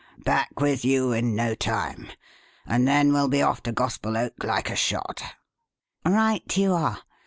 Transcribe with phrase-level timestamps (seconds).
[0.23, 2.07] Back with you in no time
[2.65, 5.21] and then we'll be off to Gospel Oak like a shot."
[6.03, 6.97] "Right you are.